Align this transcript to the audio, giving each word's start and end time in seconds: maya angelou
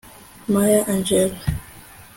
maya 0.53 0.79
angelou 0.91 1.33